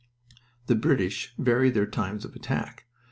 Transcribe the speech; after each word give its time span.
The 0.65 0.73
British 0.73 1.31
varied 1.37 1.75
their 1.75 1.85
times 1.85 2.25
of 2.25 2.35
attack. 2.35 2.85